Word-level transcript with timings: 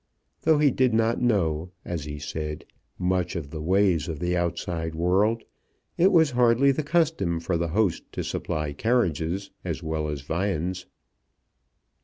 Though 0.41 0.57
he 0.57 0.71
did 0.71 0.95
not 0.95 1.21
know, 1.21 1.69
as 1.85 2.05
he 2.05 2.17
said, 2.17 2.65
much 2.97 3.35
of 3.35 3.51
the 3.51 3.61
ways 3.61 4.07
of 4.07 4.17
the 4.17 4.35
outside 4.35 4.95
world, 4.95 5.43
it 5.95 6.11
was 6.11 6.31
hardly 6.31 6.71
the 6.71 6.81
custom 6.81 7.39
for 7.39 7.55
the 7.55 7.67
host 7.67 8.11
to 8.13 8.23
supply 8.23 8.73
carriages 8.73 9.51
as 9.63 9.83
well 9.83 10.07
as 10.07 10.21
viands. 10.21 10.87